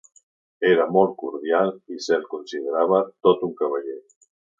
Era 0.69 0.85
molt 0.93 1.11
cordial 1.19 1.69
i 1.95 1.99
se'l 2.05 2.25
considerava 2.31 3.03
tot 3.29 3.45
un 3.49 3.53
cavaller. 3.61 3.99